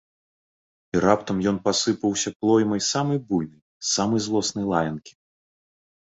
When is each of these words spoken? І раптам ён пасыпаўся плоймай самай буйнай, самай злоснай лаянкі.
І 0.95 1.01
раптам 1.05 1.41
ён 1.49 1.57
пасыпаўся 1.67 2.29
плоймай 2.45 2.81
самай 2.91 3.19
буйнай, 3.33 3.59
самай 3.91 4.23
злоснай 4.29 4.65
лаянкі. 4.71 5.13